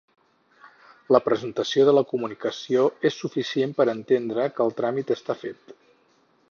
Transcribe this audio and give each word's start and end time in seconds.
La 1.15 1.21
presentació 1.25 1.85
de 1.89 1.93
la 1.97 2.03
comunicació 2.13 2.87
és 3.11 3.21
suficient 3.25 3.77
per 3.81 3.87
entendre 3.95 4.49
que 4.57 4.67
el 4.69 4.77
tràmit 4.81 5.17
està 5.19 5.37
fet. 5.45 5.81